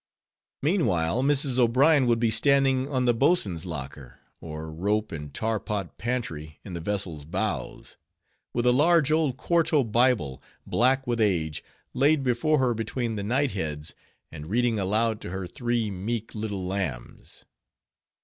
Meanwhile, 0.63 1.21
Mrs. 1.21 1.59
O'Brien 1.59 2.07
would 2.07 2.19
be 2.19 2.31
standing 2.31 2.87
on 2.89 3.05
the 3.05 3.13
boatswain's 3.13 3.67
locker—or 3.67 4.71
rope 4.71 5.11
and 5.11 5.31
tar 5.31 5.59
pot 5.59 5.99
pantry 5.99 6.59
in 6.65 6.73
the 6.73 6.79
vessel's 6.79 7.23
bows—with 7.23 8.65
a 8.65 8.71
large 8.71 9.11
old 9.11 9.37
quarto 9.37 9.83
Bible, 9.83 10.41
black 10.65 11.05
with 11.05 11.21
age, 11.21 11.63
laid 11.93 12.23
before 12.23 12.57
her 12.57 12.73
between 12.73 13.15
the 13.15 13.21
knight 13.23 13.51
heads, 13.51 13.93
and 14.31 14.47
reading 14.49 14.79
aloud 14.79 15.21
to 15.21 15.29
her 15.29 15.45
three 15.45 15.91
meek 15.91 16.33
little 16.33 16.65
lambs. 16.65 17.45